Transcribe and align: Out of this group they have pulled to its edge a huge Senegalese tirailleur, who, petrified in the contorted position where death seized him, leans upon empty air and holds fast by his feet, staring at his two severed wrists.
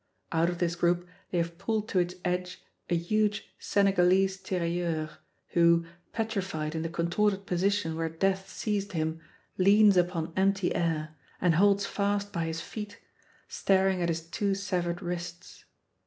Out 0.31 0.49
of 0.49 0.57
this 0.57 0.75
group 0.75 1.07
they 1.29 1.37
have 1.37 1.59
pulled 1.59 1.87
to 1.89 1.99
its 1.99 2.15
edge 2.25 2.63
a 2.89 2.95
huge 2.95 3.53
Senegalese 3.59 4.37
tirailleur, 4.41 5.11
who, 5.49 5.85
petrified 6.11 6.73
in 6.73 6.81
the 6.81 6.89
contorted 6.89 7.45
position 7.45 7.95
where 7.95 8.09
death 8.09 8.49
seized 8.49 8.93
him, 8.93 9.21
leans 9.59 9.97
upon 9.97 10.33
empty 10.35 10.73
air 10.73 11.13
and 11.39 11.53
holds 11.53 11.85
fast 11.85 12.33
by 12.33 12.45
his 12.47 12.61
feet, 12.61 12.99
staring 13.47 14.01
at 14.01 14.09
his 14.09 14.21
two 14.25 14.55
severed 14.55 15.03
wrists. 15.03 15.65